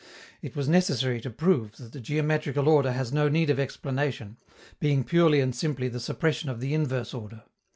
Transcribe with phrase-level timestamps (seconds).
[0.41, 4.37] It was necessary to prove that the geometrical order has no need of explanation,
[4.79, 7.43] being purely and simply the suppression of the inverse order.